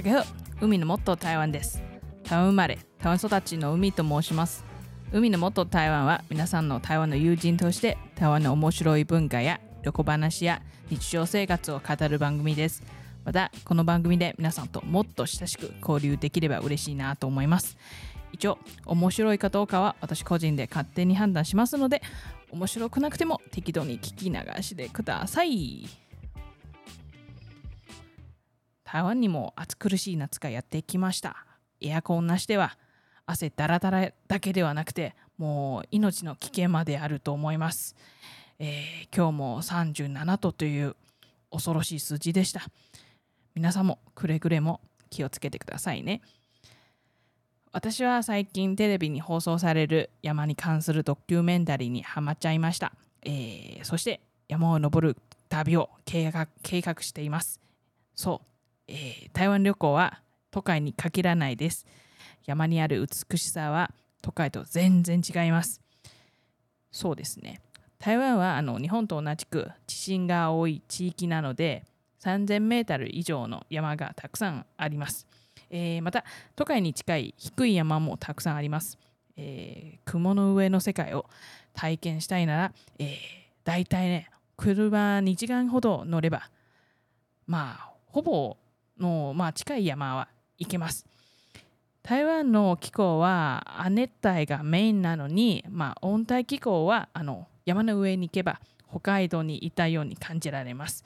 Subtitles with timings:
[0.00, 0.26] 大家好
[0.62, 1.82] 海のもっと台湾です。
[2.24, 4.64] 台湾生まれ台湾育ちの海と申します。
[5.12, 12.82] 海のもっと台湾は皆さんの台湾の友人として台湾の面白い文化や旅行話や日常生活を語る番組です。
[13.26, 17.76] またこの番組で皆さんともっと親しく交流できれば嬉しいなと思います。
[18.32, 22.00] 一応面白いかどうかは私個人で勝手に判断しますので
[22.50, 26.09] 面白くなくても適度に聞き流しでください。
[28.92, 31.46] 台湾にも暑苦しい夏がやってきました。
[31.80, 32.76] エアコンなしでは
[33.24, 37.94] 汗だらだらだけではなくてもう命の危険まであると思います、
[38.58, 40.96] えー、今日も37度という
[41.52, 42.62] 恐ろしい数字でした。
[43.54, 46.20] 皆さんもくれぐれも気をつけてくださいね。
[47.70, 55.16] 私は最近テレビに放送される山に関するドキュメンタリーにハマっちゃいました、えー、そして山を登る
[55.48, 57.60] 旅を計画計画しています。
[58.16, 58.50] そう、
[58.90, 61.86] えー、台湾旅行は都会に限らないです
[62.44, 65.80] 山にある美しさは都会と全然違います
[66.90, 67.60] そうですね
[68.00, 71.84] 台湾はあの日本と同じく地震が多い地域なので
[72.20, 75.26] 3000メートル以上の山がたくさんあります。
[75.70, 76.24] えー、また
[76.56, 78.98] 都会に近い低い山もたくさんあります。
[79.36, 81.26] えー、雲の上の世界を
[81.72, 83.16] 体験したいなら、えー、
[83.64, 86.50] 大体ね車2時間ほど乗れば
[87.46, 88.56] まあほぼ
[89.00, 91.06] の、まあ、近い山は行けます。
[92.02, 101.04] 台湾の気候は亜熱帯がメインなのに、まあ、温帯気候はあの山の上に行けば北海道にいたように感じられます。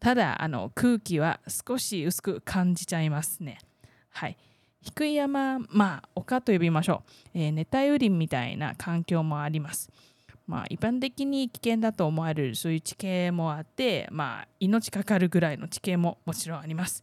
[0.00, 3.58] ただあの空気は少し薄く感じちゃいますね。
[4.10, 4.36] はい。
[4.82, 7.02] 低い山、まあ、丘と呼びましょ
[7.34, 9.90] う、えー、熱帯雨林みたいな環境もあります。
[10.46, 17.02] まあ、一般的に危険だと思われるそういう地形もあって、まあ、命かかるぐらいの地形ももちろんあります。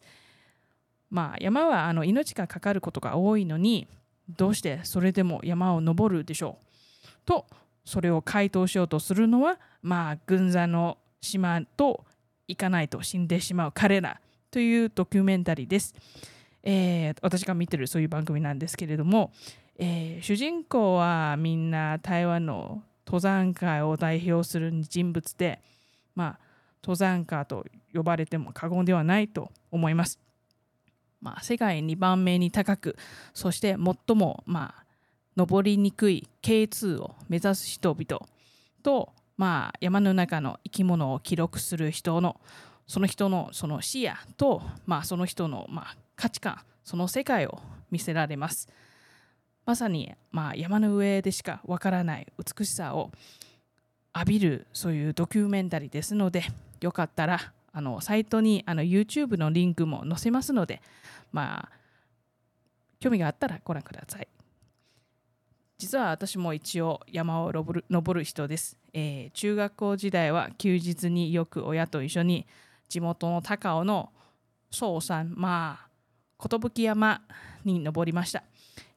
[1.10, 3.88] まあ、山はあの命がかかることが多いのに、
[4.30, 7.48] どうしてそれでも山を登るでしょうと、
[7.84, 12.06] それを回答しようとするのは、まあ、軍座の島と
[12.48, 14.22] 行かないと死んでしまう彼ら
[14.52, 15.96] というドキュメンタリーです。
[16.64, 19.32] えー、私が見てるそういう番組なんですけれども、
[19.78, 25.60] えー、主人公はみんな台湾の登山界を代表する人物で、
[26.16, 26.40] まあ、
[26.82, 30.18] 登山家と呼ばれても過言ではないと思います。
[31.20, 32.96] まあ、世界2番目に高く
[33.34, 33.76] そして
[34.08, 34.86] 最も、まあ、
[35.36, 38.26] 登りにくい K2 を目指す人々
[38.82, 42.40] とまあ、山の中の生き物を記録する人の
[42.86, 48.70] その人のその視野と、まあ、その人の、まあ、価値観その世界を見せられます
[49.72, 53.09] まさに、まあ、山の上でしかわからない美しさを
[54.14, 56.44] 浴びるそういうドキュメンタリーですので
[56.82, 60.82] よかったらあのサイトにあの YouTube のリンクも載せますので
[61.32, 61.70] まあ
[63.00, 64.28] 興味があったらご覧ください。
[65.78, 72.46] 実は私も一応山を登る登る人です、えー、中学校時代は休日によく親と一緒に
[72.90, 74.12] 地元の高尾の
[74.70, 75.92] 総山まあ
[76.50, 77.22] 寿山
[77.64, 78.44] に登りました、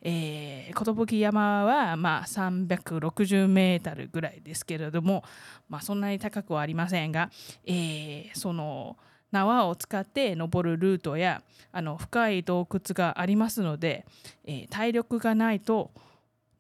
[0.03, 5.25] えー、寿山はまあ360メートルぐらいですけれども、
[5.69, 7.31] まあ、そんなに高くはありませんが、
[7.65, 8.97] えー、その
[9.33, 11.43] 縄を使って登るルートや
[11.73, 14.07] あの深い洞窟がありますので、
[14.45, 15.91] えー、体力がないと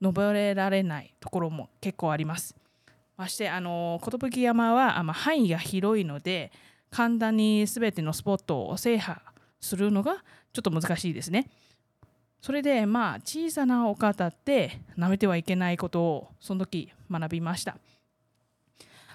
[0.00, 2.56] 登れられないところも結構あります。
[3.16, 6.50] ましてあの寿山は、あ、範囲が広いので
[6.90, 9.20] 簡単に全てのスポットを制覇
[9.60, 10.16] するのが
[10.52, 11.48] ちょっと難しいですね。
[12.44, 17.78] それでまあ小さなお方って舐めてはいけないことをその時学びました。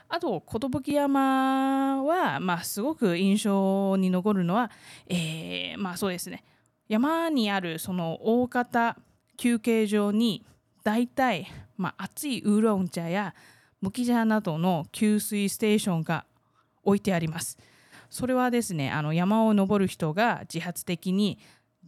[0.08, 4.72] あと寿山は、まあ、すごく印象に残るのは、
[5.08, 6.44] えー、まあそうですね
[6.88, 8.98] 山にあるその大型
[9.38, 10.44] 休憩場に
[10.84, 11.46] 大体、
[11.78, 13.36] まあ、熱いウーロン茶や
[13.80, 16.26] 麦茶などの給水ステーションが
[16.84, 17.60] 置いてあります。
[18.10, 21.38] それはですねあの山を登る人が自発的に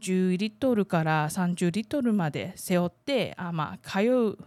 [0.02, 4.38] 10リットルから30リットルまで背負ってあ、まあ、通う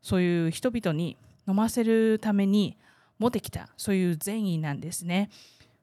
[0.00, 1.16] そういう人々に
[1.48, 2.78] 飲ませるために
[3.18, 5.30] 持ってきたそういう善意なんですね。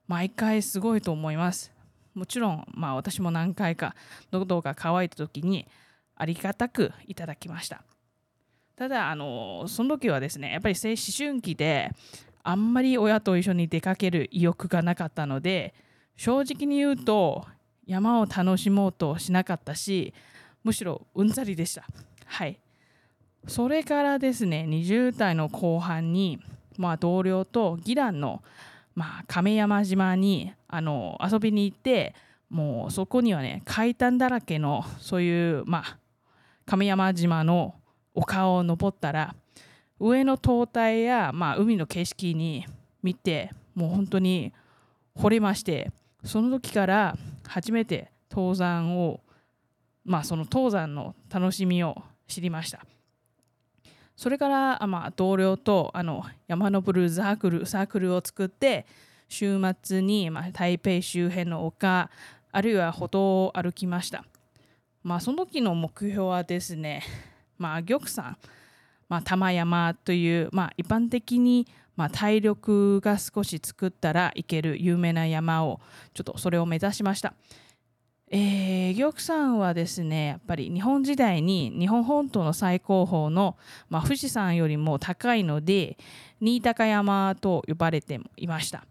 [0.08, 1.72] 毎回すごいと思います。
[2.16, 3.96] もちろん、まあ、私も何回か
[4.32, 5.68] 喉が渇いた時に
[6.16, 7.84] ありがたくいただきました
[8.76, 11.92] ただあのその時はですねやっぱり思春期で
[12.44, 15.74] あんまり親と一緒に出かける意欲がなかったので
[16.18, 17.46] 正直に言うと
[17.90, 20.14] 山を楽しもうとしなかったし
[20.64, 21.86] むしろうんざりでした。
[22.26, 22.60] はい。
[23.48, 26.40] それからですね20代の後半に、
[26.78, 28.44] まあ、同僚と義蘭の、
[28.94, 32.14] まあ、亀山島にあの遊びに行って
[32.50, 35.98] もうそこにはね階段だらけのそういうまあ
[36.66, 37.74] 亀山島の
[38.14, 39.34] 丘を登ったら
[40.00, 42.66] 上の灯台や、まあ、海の景色に
[43.02, 44.54] 見てもう本当に
[45.18, 45.92] 惚れまして
[46.24, 47.18] その時から
[47.50, 49.22] 初めて登山を
[50.06, 52.86] まあその登山の楽しみを知りました。
[54.16, 58.86] それからまあ同僚とあの山登るサークルサークルを作って
[59.28, 62.10] 週末にまあ台北周辺の丘
[62.52, 64.26] あるいは歩道を歩きました。
[65.04, 67.04] まあその時の目標はですね
[67.58, 68.38] まあ玉山
[69.10, 71.68] まあ、玉山という、まあ、一般的に、
[72.00, 75.82] まあ、体力が少し作ったらいける有名な山を
[76.14, 77.34] ちょっとそれを目指しました。
[78.32, 83.58] えー、玉山はですねやっぱり日本時代に日本本島の最高峰の、
[83.90, 85.98] まあ、富士山よりも高いので
[86.40, 88.86] 新高山と呼ばれていました。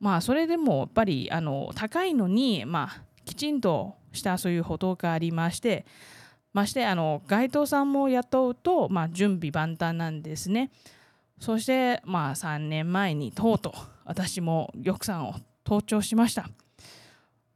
[0.00, 5.84] まあそれでもやっぱりあの高いのに、まあ、きちんとしたそういう歩道がありまして
[6.54, 10.70] ましてあの街頭さんも雇うと、まあ、準備万端なんですね。
[11.38, 13.72] そして、まあ、3年前にとうとう
[14.04, 15.34] 私も玉山を
[15.64, 16.48] 登頂しました。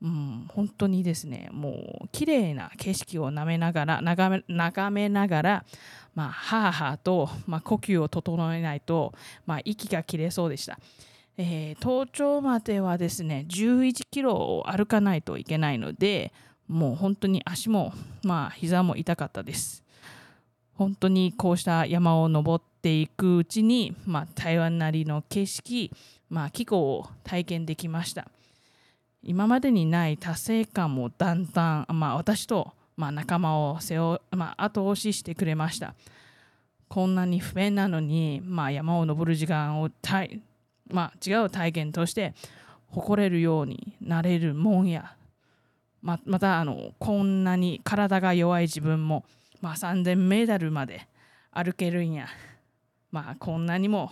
[0.03, 5.65] うん、本当にですね、もう綺麗な景色を眺めながら、眺め眺めながら、
[6.15, 9.13] まあ、はあはあと、まあ、呼吸を整えないと、
[9.45, 10.79] まあ、息が切れそうでした。
[11.37, 16.33] えー、登頂まではですね、11キロを歩かないといけないので、
[16.71, 17.93] もう本当に足も
[18.23, 19.83] まあ膝も痛かったです
[20.81, 25.91] 本当にこうした山を登っていくうちに、まあ、台湾なりの景色、
[26.31, 28.29] まあ、気候を体験できました。
[29.23, 35.95] 今までにない達成感もだんだん、まあ、私と、まあ、仲間を背負、まあ、後押ししてくれました。
[36.89, 39.91] こんなに不便なのに、まあ、山を登る時間を
[40.89, 42.33] まあ、違う体験として
[42.87, 45.15] 誇れるようになれるもんや。
[46.01, 49.27] ままたあのこんなに体が弱い自分も、
[49.61, 51.07] まあ、3000メートルまで
[51.53, 52.27] 歩けるんや、
[53.11, 54.11] まあ、こんなにも、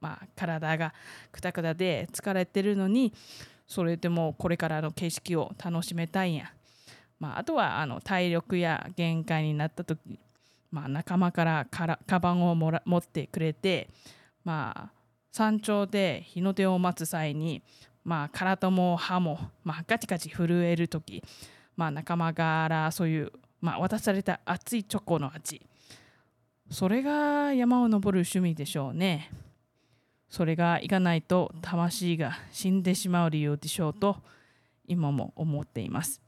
[0.00, 0.94] まあ、体が
[1.32, 3.12] くたくたで疲れてるのに
[3.66, 6.52] それでもこれからの景色を楽しめたいんや、
[7.18, 10.18] まあ、あとはあの体力や限界になった時、
[10.70, 13.88] まあ、仲間からからカバンをもら持ってくれて、
[14.44, 14.92] まあ、
[15.32, 17.62] 山頂で日の出を待つ際に
[18.04, 21.22] まあ、体も歯も、まあ、ガチガチ震える時、
[21.74, 23.32] まあ、仲間からそういう、
[23.64, 25.62] まあ、渡された熱いチョコの味。
[26.70, 29.30] それが山を登る趣味でしょうね。
[30.28, 34.18] それがいかないと魂が死んでしまう理由でしょうと
[34.86, 36.20] 今も思っています。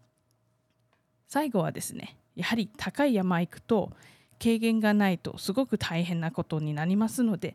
[1.28, 3.92] 最後はですねやはり高い山行くと
[4.38, 7.54] 経験がないとすごく大変なことになりますので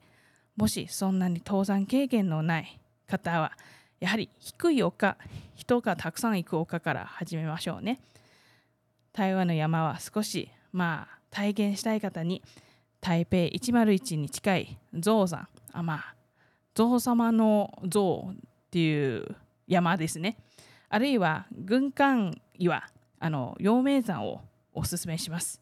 [0.58, 3.54] もしそんなに登山経験のない方は
[4.00, 5.18] やはり低い丘
[5.56, 8.00] 人がたくさん行く丘から始めましょうね。
[9.14, 12.42] 台湾の山は少しまあ体験したい方に
[13.00, 16.16] 台北101に近い象山あまあ
[16.76, 18.36] 象様の象っ
[18.72, 19.36] ていう
[19.68, 20.38] 山ですね。
[20.90, 22.84] あるいは軍艦岩
[23.20, 24.42] あの陽明山を
[24.74, 25.62] おすすめします。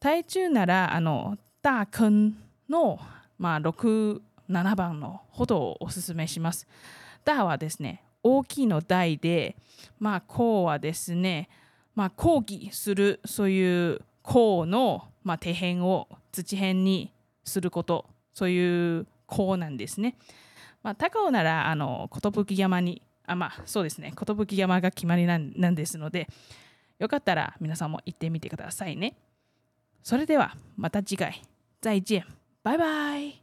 [0.00, 2.34] 台中ならあの大坑
[2.68, 2.98] の、
[3.38, 4.20] まあ、67
[4.74, 6.66] 番の歩道をおすすめします。
[7.24, 9.54] ダはですね、大きいの大で、
[10.00, 11.48] まあ、こうはですね、
[11.94, 17.12] まあ、抗議する、そういうこうの、まあ、底辺を土辺に
[17.44, 20.16] すること、そういうこうなんですね。
[20.82, 26.28] まあ、高尾なら、あの、寿山に、あ、まあ、そうですね、寿山が決まりなんなんですので、
[26.98, 29.16] よかったら皆さんも行ってみてくださいね。
[30.02, 31.42] それでは、また次回。
[31.82, 32.24] 再见。
[32.62, 33.41] バイバイ。